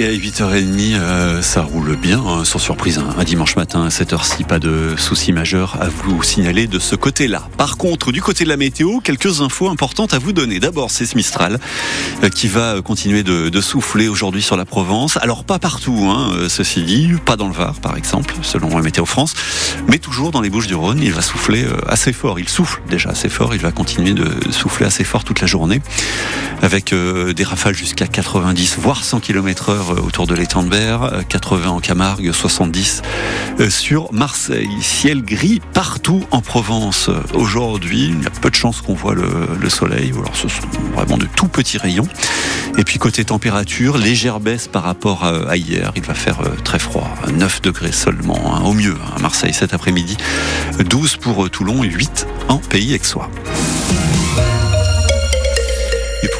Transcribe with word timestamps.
Et 0.00 0.06
à 0.06 0.12
8h30, 0.12 0.94
euh, 0.94 1.42
ça 1.42 1.60
roule 1.60 1.94
bien, 1.94 2.22
hein, 2.26 2.42
sans 2.46 2.58
surprise. 2.58 2.96
hein. 2.96 3.14
Un 3.18 3.24
dimanche 3.24 3.54
matin 3.54 3.84
à 3.84 3.90
cette 3.90 4.14
heure-ci, 4.14 4.44
pas 4.44 4.58
de 4.58 4.94
soucis 4.96 5.30
majeurs 5.30 5.76
à 5.78 5.88
vous 5.90 6.22
signaler 6.22 6.66
de 6.66 6.78
ce 6.78 6.96
côté-là. 6.96 7.46
Par 7.58 7.76
contre, 7.76 8.10
du 8.10 8.22
côté 8.22 8.44
de 8.44 8.48
la 8.48 8.56
météo, 8.56 9.00
quelques 9.00 9.42
infos 9.42 9.68
importantes 9.68 10.14
à 10.14 10.18
vous 10.18 10.32
donner. 10.32 10.58
D'abord, 10.58 10.90
c'est 10.90 11.04
ce 11.04 11.16
Mistral 11.16 11.60
euh, 12.24 12.30
qui 12.30 12.48
va 12.48 12.80
continuer 12.80 13.22
de, 13.22 13.60
souffler 13.60 14.08
aujourd'hui 14.08 14.40
sur 14.40 14.56
la 14.56 14.64
Provence. 14.64 15.18
Alors, 15.18 15.44
pas 15.44 15.58
partout, 15.58 16.08
hein, 16.08 16.32
euh, 16.32 16.48
ceci 16.48 16.82
dit, 16.82 17.10
pas 17.26 17.36
dans 17.36 17.48
le 17.48 17.52
Var, 17.52 17.74
par 17.80 17.98
exemple, 17.98 18.34
selon 18.40 18.80
Météo 18.80 19.04
France, 19.04 19.34
mais 19.86 19.98
toujours 19.98 20.30
dans 20.30 20.40
les 20.40 20.48
Bouches 20.48 20.66
du 20.66 20.74
Rhône, 20.74 21.00
il 21.02 21.12
va 21.12 21.20
souffler 21.20 21.64
euh, 21.64 21.76
assez 21.86 22.14
fort. 22.14 22.38
Il 22.40 22.48
souffle 22.48 22.80
déjà 22.88 23.10
assez 23.10 23.28
fort, 23.28 23.54
il 23.54 23.60
va 23.60 23.70
continuer 23.70 24.12
de 24.14 24.50
souffler 24.50 24.86
assez 24.86 25.04
fort 25.04 25.24
toute 25.24 25.42
la 25.42 25.46
journée, 25.46 25.82
avec 26.62 26.92
euh, 26.92 27.32
des 27.32 27.44
rafales 27.44 27.74
jusqu'à 27.74 28.06
90, 28.06 28.76
voire 28.78 29.04
100 29.04 29.20
km 29.20 29.70
heure 29.70 29.89
euh, 29.90 30.00
autour 30.00 30.26
de 30.26 30.34
l'étang 30.34 30.62
de 30.62 30.68
Berre, 30.68 31.02
euh, 31.02 31.22
80 31.28 31.70
en 31.70 31.80
Camargue, 31.80 32.32
70 32.32 33.02
euh, 33.58 33.70
sur 33.70 34.12
Marseille. 34.12 34.70
Ciel 34.80 35.22
gris 35.22 35.60
partout 35.72 36.24
en 36.30 36.40
Provence 36.40 37.10
aujourd'hui. 37.34 38.08
Il 38.08 38.22
y 38.22 38.26
a 38.26 38.30
peu 38.30 38.50
de 38.50 38.54
chances 38.54 38.80
qu'on 38.80 38.94
voit 38.94 39.14
le, 39.14 39.28
le 39.60 39.68
soleil. 39.68 40.12
Alors 40.12 40.34
ce 40.34 40.48
sont 40.48 40.66
vraiment 40.94 41.18
de 41.18 41.26
tout 41.36 41.48
petits 41.48 41.78
rayons. 41.78 42.08
Et 42.78 42.84
puis 42.84 42.98
côté 42.98 43.24
température, 43.24 43.98
légère 43.98 44.40
baisse 44.40 44.68
par 44.68 44.84
rapport 44.84 45.24
à, 45.24 45.56
hier. 45.56 45.92
Il 45.96 46.02
va 46.02 46.14
faire 46.14 46.38
très 46.64 46.78
froid, 46.78 47.10
9 47.32 47.62
degrés 47.62 47.92
seulement, 47.92 48.54
hein, 48.54 48.62
au 48.64 48.72
mieux 48.72 48.94
hein, 48.94 49.14
à 49.16 49.18
Marseille 49.20 49.52
cet 49.52 49.74
après-midi. 49.74 50.16
12 50.78 51.16
pour 51.16 51.50
Toulon 51.50 51.82
et 51.82 51.88
8 51.88 52.26
en 52.48 52.58
Pays 52.58 52.94
Aixois. 52.94 53.28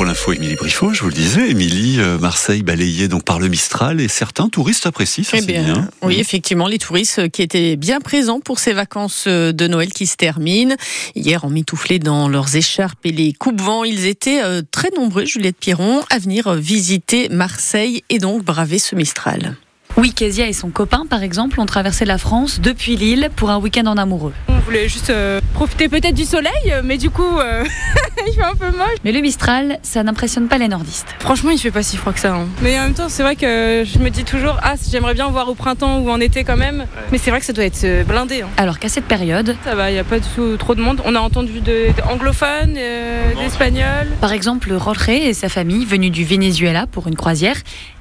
Pour 0.01 0.07
l'info, 0.07 0.33
Émilie 0.33 0.55
Briffaut, 0.55 0.95
je 0.95 1.03
vous 1.03 1.09
le 1.09 1.15
disais, 1.15 1.51
Émilie, 1.51 2.01
euh, 2.01 2.19
Marseille 2.19 2.63
balayée 2.63 3.07
donc 3.07 3.23
par 3.23 3.39
le 3.39 3.49
Mistral 3.49 4.01
et 4.01 4.09
certains 4.09 4.49
touristes 4.49 4.87
apprécient 4.87 5.25
ça. 5.25 5.37
Eh 5.37 5.41
c'est 5.43 5.47
bien, 5.47 5.63
bien. 5.63 5.89
oui, 6.01 6.19
effectivement, 6.19 6.67
les 6.69 6.79
touristes 6.79 7.19
euh, 7.19 7.29
qui 7.29 7.43
étaient 7.43 7.77
bien 7.77 8.01
présents 8.01 8.41
pour 8.41 8.61
ces 8.61 8.73
vacances 8.73 9.25
euh, 9.27 9.53
de 9.53 9.67
Noël 9.67 9.91
qui 9.91 10.07
se 10.07 10.17
terminent. 10.17 10.75
Hier, 11.15 11.45
en 11.45 11.51
mitouflé 11.51 11.99
dans 11.99 12.31
leurs 12.31 12.57
écharpes 12.57 13.05
et 13.05 13.13
les 13.13 13.35
coupes-vents, 13.35 13.85
ils 13.85 14.07
étaient 14.07 14.43
euh, 14.43 14.63
très 14.71 14.89
nombreux, 14.97 15.27
Juliette 15.27 15.59
Piron, 15.59 16.01
à 16.09 16.19
venir 16.19 16.55
visiter 16.55 17.29
Marseille 17.29 18.03
et 18.09 18.19
donc 18.19 18.43
braver 18.43 18.79
ce 18.79 18.95
Mistral. 18.95 19.55
Oui, 19.97 20.13
Kezia 20.13 20.49
et 20.49 20.53
son 20.53 20.71
copain, 20.71 21.05
par 21.09 21.23
exemple, 21.23 21.61
ont 21.61 21.67
traversé 21.67 22.05
la 22.05 22.17
France 22.17 22.61
depuis 22.61 22.97
Lille 22.97 23.29
pour 23.35 23.51
un 23.51 23.59
week-end 23.59 23.87
en 23.87 23.97
amoureux. 23.97 24.33
On 24.49 24.59
voulait 24.61 24.89
juste 24.89 25.11
euh, 25.11 25.41
profiter 25.53 25.89
peut-être 25.89 26.15
du 26.15 26.25
soleil, 26.25 26.75
mais 26.85 26.97
du 26.97 27.11
coup, 27.11 27.39
euh, 27.39 27.65
il 28.27 28.33
fait 28.35 28.43
un 28.43 28.55
peu 28.55 28.67
moche. 28.77 28.97
Mais 29.05 29.13
le 29.13 29.21
Mistral, 29.21 29.79
ça 29.83 30.03
n'impressionne 30.03 30.49
pas 30.49 30.59
les 30.59 30.69
nordistes. 30.69 31.07
Franchement, 31.21 31.51
il 31.51 31.59
fait 31.59 31.71
pas 31.71 31.83
si 31.83 31.97
froid 31.97 32.13
que 32.13 32.21
ça. 32.21 32.35
hein. 32.35 32.47
Mais 32.63 32.79
en 32.79 32.85
même 32.85 32.95
temps, 32.95 33.09
c'est 33.09 33.23
vrai 33.23 33.37
que 33.37 33.85
je 33.87 33.99
me 33.99 34.11
dis 34.11 34.25
toujours, 34.25 34.57
ah, 34.63 34.75
j'aimerais 34.91 35.15
bien 35.15 35.29
voir 35.29 35.49
au 35.49 35.55
printemps 35.55 35.99
ou 36.01 36.11
en 36.11 36.21
été 36.21 36.45
quand 36.45 36.57
même. 36.57 36.87
Mais 37.13 37.19
c'est 37.19 37.31
vrai 37.31 37.41
que 37.41 37.47
ça 37.47 37.53
doit 37.53 37.65
être 37.65 37.85
euh, 37.85 38.05
blindé. 38.05 38.43
hein. 38.43 38.49
Alors 38.57 38.79
qu'à 38.79 38.89
cette 38.89 39.05
période, 39.07 39.57
Ça 39.65 39.75
va, 39.75 39.91
il 39.91 39.95
n'y 39.95 39.99
a 40.01 40.05
pas 40.05 40.19
du 40.19 40.29
tout 40.35 40.57
trop 40.57 40.75
de 40.75 40.81
monde. 40.81 41.01
On 41.05 41.15
a 41.15 41.21
entendu 41.21 41.61
de, 41.61 41.89
de 41.97 42.03
anglophones, 42.11 42.75
euh, 42.77 43.35
d'espagnols. 43.35 44.09
par 44.21 44.33
exemple, 44.33 44.71
Jorge 44.79 45.09
et 45.09 45.35
sa 45.35 45.49
famille 45.49 45.85
venus 45.85 46.11
du 46.13 46.25
Venezuela 46.25 46.87
pour 46.87 47.09
une 47.09 47.17
croisière. 47.17 47.57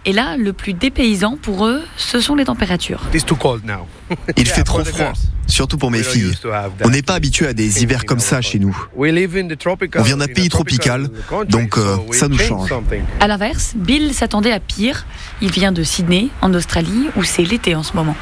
Et 0.06 0.14
là, 0.14 0.38
le 0.38 0.54
plus 0.54 0.74
dépaysant 0.74 1.38
pour 1.42 1.66
eux, 1.66 1.82
ce 1.98 2.20
sont 2.20 2.36
les 2.36 2.46
températures. 2.46 3.02
Il 3.14 4.48
fait 4.48 4.64
trop 4.64 4.84
froid, 4.84 5.14
surtout 5.50 5.78
pour 5.78 5.92
mes 5.92 6.04
filles. 6.04 6.34
On 6.84 6.90
n'est 6.90 7.02
pas 7.02 7.16
habitué 7.16 7.48
à 7.48 7.54
des 7.54 7.84
hivers 7.84 8.06
comme 8.06 8.20
ça 8.20 8.42
chez 8.42 8.60
nous. 8.60 8.76
On 8.98 9.04
vient 10.04 10.18
d'un 10.18 10.28
pays 10.28 10.50
tropical, 10.50 11.10
donc, 11.48 11.78
euh, 11.78 11.98
ça 12.12 12.28
nous 12.28 12.38
change. 12.38 12.70
À 13.20 13.28
l'inverse, 13.28 13.74
Bill 13.76 14.14
s'attendait 14.14 14.52
à 14.52 14.60
pire. 14.60 15.06
Il 15.42 15.52
vient 15.52 15.72
de 15.72 15.84
Sydney, 15.84 16.30
en 16.42 16.54
Australie, 16.54 17.10
où 17.16 17.24
c'est 17.24 17.44
l'été 17.44 17.76
en 17.76 17.84
ce 17.84 17.94
moment. 17.94 18.16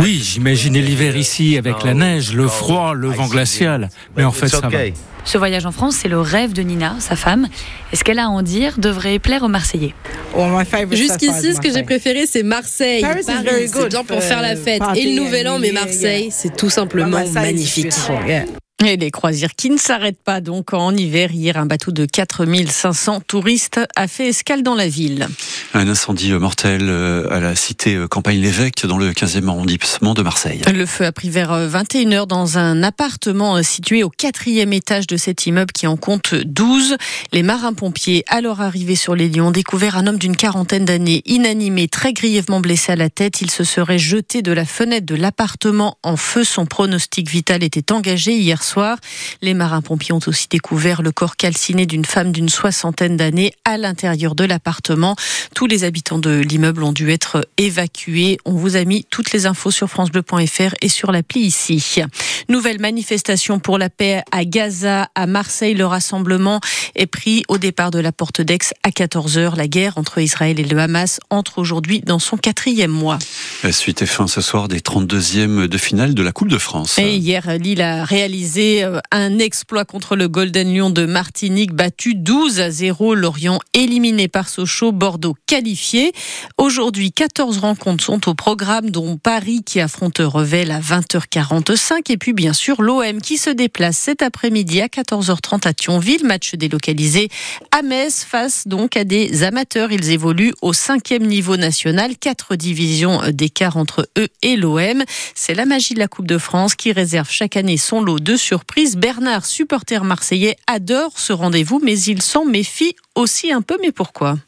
Oui, 0.00 0.20
j'imaginais 0.22 0.80
l'hiver 0.80 1.16
ici 1.16 1.56
avec 1.58 1.82
la 1.84 1.94
neige, 1.94 2.32
le 2.34 2.48
froid, 2.48 2.94
le 2.94 3.08
vent 3.08 3.26
glacial. 3.28 3.88
Mais 4.16 4.24
en 4.24 4.32
fait, 4.32 4.48
ça 4.48 4.60
va. 4.68 4.78
Ce 5.24 5.38
voyage 5.38 5.66
en 5.66 5.72
France, 5.72 5.96
c'est 5.96 6.08
le 6.08 6.20
rêve 6.20 6.52
de 6.52 6.62
Nina, 6.62 6.96
sa 6.98 7.16
femme. 7.16 7.48
Et 7.92 7.96
ce 7.96 8.04
qu'elle 8.04 8.18
a 8.18 8.24
à 8.24 8.28
en 8.28 8.42
dire 8.42 8.78
devrait 8.78 9.18
plaire 9.18 9.42
aux 9.42 9.48
Marseillais. 9.48 9.94
Jusqu'ici, 10.90 11.54
ce 11.54 11.60
que 11.60 11.72
j'ai 11.72 11.82
préféré, 11.82 12.26
c'est 12.26 12.42
Marseille. 12.42 13.02
Paris 13.02 13.20
is 13.20 13.26
Paris, 13.26 13.44
very 13.44 13.68
c'est 13.68 13.74
good 13.74 13.90
bien 13.90 14.04
pour 14.04 14.22
faire 14.22 14.42
la 14.42 14.56
fête. 14.56 14.82
Et 14.96 15.14
le 15.14 15.22
Nouvel 15.22 15.48
An, 15.48 15.58
mais 15.58 15.72
Marseille, 15.72 16.28
c'est 16.30 16.56
tout 16.56 16.70
simplement 16.70 17.22
magnifique. 17.32 17.92
Et 18.84 18.96
les 18.96 19.12
croisières 19.12 19.54
qui 19.54 19.70
ne 19.70 19.76
s'arrêtent 19.76 20.22
pas 20.24 20.40
donc 20.40 20.72
en 20.72 20.96
hiver. 20.96 21.30
Hier, 21.30 21.56
un 21.56 21.66
bateau 21.66 21.92
de 21.92 22.04
4500 22.04 23.20
touristes 23.20 23.78
a 23.94 24.08
fait 24.08 24.28
escale 24.28 24.64
dans 24.64 24.74
la 24.74 24.88
ville. 24.88 25.28
Un 25.72 25.86
incendie 25.88 26.32
mortel 26.32 26.88
euh, 26.88 27.30
à 27.30 27.38
la 27.38 27.54
cité 27.54 27.94
euh, 27.94 28.08
Campagne-l'Évêque 28.08 28.84
dans 28.84 28.98
le 28.98 29.12
15e 29.12 29.46
arrondissement 29.46 30.14
de 30.14 30.22
Marseille. 30.22 30.62
Le 30.74 30.84
feu 30.84 31.04
a 31.04 31.12
pris 31.12 31.30
vers 31.30 31.52
21h 31.52 32.26
dans 32.26 32.58
un 32.58 32.82
appartement 32.82 33.56
euh, 33.56 33.62
situé 33.62 34.02
au 34.02 34.10
quatrième 34.10 34.72
étage 34.72 35.06
de 35.06 35.16
cet 35.16 35.46
immeuble 35.46 35.70
qui 35.70 35.86
en 35.86 35.96
compte 35.96 36.34
12. 36.34 36.96
Les 37.32 37.44
marins-pompiers, 37.44 38.24
alors 38.26 38.60
arrivés 38.60 38.96
sur 38.96 39.14
les 39.14 39.28
lieux, 39.28 39.42
ont 39.42 39.52
découvert 39.52 39.96
un 39.96 40.08
homme 40.08 40.18
d'une 40.18 40.36
quarantaine 40.36 40.86
d'années, 40.86 41.22
inanimé, 41.24 41.86
très 41.86 42.12
grièvement 42.12 42.58
blessé 42.58 42.92
à 42.92 42.96
la 42.96 43.10
tête. 43.10 43.42
Il 43.42 43.50
se 43.50 43.62
serait 43.62 44.00
jeté 44.00 44.42
de 44.42 44.50
la 44.50 44.64
fenêtre 44.64 45.06
de 45.06 45.14
l'appartement 45.14 45.98
en 46.02 46.16
feu. 46.16 46.42
Son 46.42 46.66
pronostic 46.66 47.30
vital 47.30 47.62
était 47.62 47.92
engagé 47.92 48.32
hier 48.32 48.60
soir. 48.62 48.71
Les 49.40 49.54
marins-pompiers 49.54 50.12
ont 50.12 50.20
aussi 50.26 50.46
découvert 50.48 51.02
le 51.02 51.12
corps 51.12 51.36
calciné 51.36 51.86
d'une 51.86 52.04
femme 52.04 52.32
d'une 52.32 52.48
soixantaine 52.48 53.16
d'années 53.16 53.52
à 53.64 53.76
l'intérieur 53.76 54.34
de 54.34 54.44
l'appartement. 54.44 55.16
Tous 55.54 55.66
les 55.66 55.84
habitants 55.84 56.18
de 56.18 56.40
l'immeuble 56.40 56.82
ont 56.82 56.92
dû 56.92 57.10
être 57.10 57.46
évacués. 57.58 58.38
On 58.44 58.52
vous 58.52 58.76
a 58.76 58.84
mis 58.84 59.04
toutes 59.10 59.32
les 59.32 59.46
infos 59.46 59.70
sur 59.70 59.88
francebleu.fr 59.88 60.74
et 60.80 60.88
sur 60.88 61.12
l'appli 61.12 61.40
ici. 61.40 62.02
Nouvelle 62.48 62.80
manifestation 62.80 63.58
pour 63.58 63.78
la 63.78 63.90
paix 63.90 64.22
à 64.30 64.44
Gaza, 64.44 65.08
à 65.14 65.26
Marseille. 65.26 65.74
Le 65.74 65.86
rassemblement 65.86 66.60
est 66.94 67.06
pris 67.06 67.42
au 67.48 67.58
départ 67.58 67.90
de 67.90 67.98
la 67.98 68.12
porte 68.12 68.40
d'Aix 68.40 68.72
à 68.82 68.90
14h. 68.90 69.56
La 69.56 69.68
guerre 69.68 69.98
entre 69.98 70.18
Israël 70.18 70.58
et 70.58 70.64
le 70.64 70.78
Hamas 70.78 71.20
entre 71.30 71.58
aujourd'hui 71.58 72.00
dans 72.00 72.18
son 72.18 72.36
quatrième 72.36 72.90
mois. 72.90 73.18
La 73.62 73.72
suite 73.72 74.02
est 74.02 74.06
fin 74.06 74.26
ce 74.26 74.40
soir 74.40 74.68
des 74.68 74.80
32e 74.80 75.66
de 75.66 75.78
finale 75.78 76.14
de 76.14 76.22
la 76.22 76.32
Coupe 76.32 76.48
de 76.48 76.58
France. 76.58 76.98
Et 76.98 77.16
hier, 77.16 77.58
Lille 77.58 77.82
a 77.82 78.04
réalisé 78.04 78.61
euh, 78.62 79.00
un 79.10 79.38
exploit 79.38 79.84
contre 79.84 80.14
le 80.14 80.28
Golden 80.28 80.72
Lion 80.74 80.90
de 80.90 81.04
Martinique, 81.04 81.72
battu 81.72 82.14
12 82.14 82.60
à 82.60 82.70
0. 82.70 83.14
Lorient 83.14 83.58
éliminé 83.74 84.28
par 84.28 84.48
Sochaux, 84.48 84.92
Bordeaux 84.92 85.34
qualifié. 85.46 86.12
Aujourd'hui, 86.58 87.12
14 87.12 87.58
rencontres 87.58 88.04
sont 88.04 88.28
au 88.28 88.34
programme, 88.34 88.90
dont 88.90 89.16
Paris 89.16 89.62
qui 89.64 89.80
affronte 89.80 90.18
Revel 90.18 90.70
à 90.70 90.80
20h45. 90.80 92.10
Et 92.10 92.16
puis, 92.16 92.32
bien 92.32 92.52
sûr, 92.52 92.82
l'OM 92.82 93.20
qui 93.20 93.36
se 93.36 93.50
déplace 93.50 93.96
cet 93.96 94.22
après-midi 94.22 94.80
à 94.80 94.86
14h30 94.86 95.66
à 95.66 95.72
Thionville. 95.72 96.24
Match 96.24 96.54
délocalisé 96.54 97.28
à 97.70 97.82
Metz 97.82 98.24
face 98.24 98.68
donc 98.68 98.96
à 98.96 99.04
des 99.04 99.42
amateurs. 99.42 99.90
Ils 99.90 100.10
évoluent 100.10 100.54
au 100.62 100.72
cinquième 100.72 101.26
niveau 101.26 101.56
national. 101.56 102.16
Quatre 102.16 102.54
divisions 102.54 103.20
d'écart 103.32 103.76
entre 103.76 104.08
eux 104.18 104.28
et 104.42 104.56
l'OM. 104.56 105.02
C'est 105.34 105.54
la 105.54 105.66
magie 105.66 105.94
de 105.94 105.98
la 105.98 106.08
Coupe 106.08 106.28
de 106.28 106.38
France 106.38 106.76
qui 106.76 106.92
réserve 106.92 107.28
chaque 107.30 107.56
année 107.56 107.76
son 107.76 108.00
lot 108.00 108.20
de 108.20 108.36
surprises. 108.36 108.51
Bernard, 108.96 109.44
supporter 109.46 110.04
marseillais, 110.04 110.56
adore 110.66 111.12
ce 111.18 111.32
rendez-vous, 111.32 111.80
mais 111.84 111.98
il 111.98 112.22
s'en 112.22 112.44
méfie 112.44 112.94
aussi 113.14 113.52
un 113.52 113.62
peu. 113.62 113.78
Mais 113.80 113.92
pourquoi? 113.92 114.38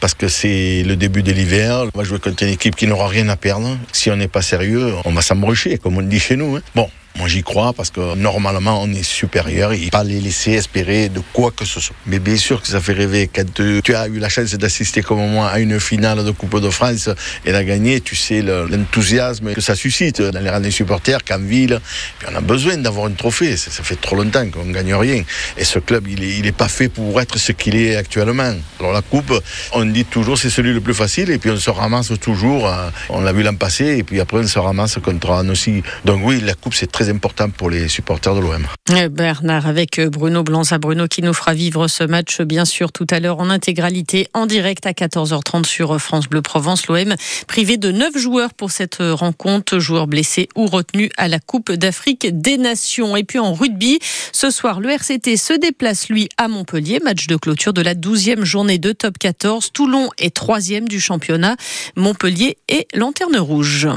Parce 0.00 0.14
que 0.14 0.28
c'est 0.28 0.82
le 0.82 0.94
début 0.96 1.22
de 1.22 1.32
l'hiver. 1.32 1.84
On 1.94 1.98
va 1.98 2.04
jouer 2.04 2.18
contre 2.18 2.42
une 2.42 2.50
équipe 2.50 2.76
qui 2.76 2.86
n'aura 2.86 3.08
rien 3.08 3.28
à 3.30 3.36
perdre. 3.36 3.78
Si 3.92 4.10
on 4.10 4.16
n'est 4.16 4.28
pas 4.28 4.42
sérieux, 4.42 4.92
on 5.04 5.12
va 5.12 5.22
s'embrucher, 5.22 5.78
comme 5.78 5.96
on 5.96 6.02
dit 6.02 6.20
chez 6.20 6.36
nous. 6.36 6.56
hein. 6.56 6.62
Bon. 6.74 6.90
Moi 7.18 7.28
j'y 7.28 7.42
crois 7.42 7.72
parce 7.72 7.90
que 7.90 8.14
normalement 8.14 8.82
on 8.82 8.92
est 8.92 9.02
supérieur 9.02 9.72
et 9.72 9.88
pas 9.90 10.04
les 10.04 10.20
laisser 10.20 10.52
espérer 10.52 11.08
de 11.08 11.20
quoi 11.32 11.50
que 11.50 11.64
ce 11.64 11.80
soit. 11.80 11.96
Mais 12.06 12.18
bien 12.18 12.36
sûr 12.36 12.60
que 12.60 12.68
ça 12.68 12.80
fait 12.80 12.92
rêver 12.92 13.30
quand 13.34 13.44
tu 13.54 13.94
as 13.94 14.06
eu 14.08 14.18
la 14.18 14.28
chance 14.28 14.52
d'assister 14.54 15.02
comme 15.02 15.26
moi 15.30 15.48
à 15.48 15.58
une 15.58 15.80
finale 15.80 16.24
de 16.24 16.30
Coupe 16.30 16.60
de 16.60 16.68
France 16.68 17.08
et 17.46 17.52
la 17.52 17.64
gagner, 17.64 18.00
tu 18.02 18.14
sais 18.16 18.42
le- 18.42 18.66
l'enthousiasme 18.66 19.54
que 19.54 19.60
ça 19.62 19.74
suscite 19.74 20.20
dans 20.20 20.40
les 20.40 20.50
rangs 20.50 20.60
des 20.60 20.70
supporters 20.70 21.24
qu'en 21.24 21.38
ville. 21.38 21.80
Puis 22.18 22.28
on 22.30 22.36
a 22.36 22.40
besoin 22.42 22.76
d'avoir 22.76 23.06
un 23.06 23.12
trophée, 23.12 23.56
ça, 23.56 23.70
fait 23.82 24.00
trop 24.00 24.16
longtemps 24.16 24.46
qu'on 24.50 24.66
gagne 24.70 24.94
rien. 24.94 25.22
Et 25.56 25.64
ce 25.64 25.78
club 25.78 26.06
il 26.08 26.22
est, 26.22 26.36
il 26.38 26.46
est 26.46 26.52
pas 26.52 26.68
fait 26.68 26.88
pour 26.90 27.18
être 27.20 27.38
ce 27.38 27.52
qu'il 27.52 27.76
est 27.76 27.96
actuellement. 27.96 28.52
Alors 28.78 28.92
la 28.92 29.02
Coupe, 29.02 29.32
on 29.72 29.84
dit 29.86 30.04
toujours 30.04 30.36
c'est 30.36 30.50
celui 30.50 30.74
le 30.74 30.80
plus 30.82 30.94
facile 30.94 31.30
et 31.30 31.38
puis 31.38 31.50
on 31.50 31.56
se 31.56 31.70
ramasse 31.70 32.12
toujours, 32.20 32.68
euh, 32.68 32.90
on 33.08 33.22
l'a 33.22 33.32
vu 33.32 33.42
l'an 33.42 33.54
passé 33.56 33.96
et 33.98 34.02
puis 34.02 34.20
après 34.20 34.40
on 34.40 34.46
se 34.46 34.58
ramasse 34.58 34.98
contre 35.02 35.30
Annecy. 35.30 35.82
Donc 36.04 36.20
oui 36.22 36.40
la 36.42 36.52
Coupe 36.54 36.74
c'est 36.74 36.90
très 36.92 37.05
important 37.10 37.50
pour 37.50 37.70
les 37.70 37.88
supporters 37.88 38.34
de 38.34 38.40
l'OM. 38.40 38.66
Bernard 39.10 39.66
avec 39.66 40.00
Bruno 40.00 40.42
Blanza. 40.42 40.78
Bruno 40.78 41.08
qui 41.08 41.22
nous 41.22 41.34
fera 41.34 41.54
vivre 41.54 41.88
ce 41.88 42.04
match, 42.04 42.40
bien 42.40 42.64
sûr, 42.64 42.92
tout 42.92 43.06
à 43.10 43.20
l'heure 43.20 43.40
en 43.40 43.50
intégralité, 43.50 44.28
en 44.34 44.46
direct 44.46 44.86
à 44.86 44.92
14h30 44.92 45.64
sur 45.66 46.00
France 46.00 46.28
Bleu 46.28 46.42
Provence. 46.42 46.86
L'OM 46.86 47.14
privé 47.46 47.76
de 47.76 47.90
9 47.90 48.16
joueurs 48.16 48.54
pour 48.54 48.70
cette 48.70 48.98
rencontre, 49.00 49.78
joueurs 49.78 50.06
blessés 50.06 50.48
ou 50.56 50.66
retenus 50.66 51.10
à 51.16 51.28
la 51.28 51.38
Coupe 51.38 51.72
d'Afrique 51.72 52.26
des 52.32 52.58
Nations. 52.58 53.16
Et 53.16 53.24
puis 53.24 53.38
en 53.38 53.52
rugby, 53.52 53.98
ce 54.32 54.50
soir, 54.50 54.80
le 54.80 54.90
RCT 54.90 55.36
se 55.36 55.52
déplace, 55.52 56.08
lui, 56.08 56.28
à 56.36 56.48
Montpellier. 56.48 57.00
Match 57.02 57.26
de 57.26 57.36
clôture 57.36 57.72
de 57.72 57.82
la 57.82 57.94
12e 57.94 58.44
journée 58.44 58.78
de 58.78 58.92
top 58.92 59.18
14. 59.18 59.72
Toulon 59.72 60.10
est 60.18 60.34
troisième 60.34 60.88
du 60.88 61.00
championnat. 61.00 61.56
Montpellier 61.96 62.58
est 62.68 62.86
lanterne 62.94 63.36
rouge. 63.36 63.88